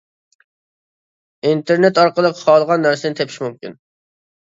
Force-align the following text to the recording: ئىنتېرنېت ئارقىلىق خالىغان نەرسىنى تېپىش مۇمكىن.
ئىنتېرنېت 1.49 1.99
ئارقىلىق 2.03 2.39
خالىغان 2.39 2.83
نەرسىنى 2.87 3.19
تېپىش 3.21 3.37
مۇمكىن. 3.45 3.77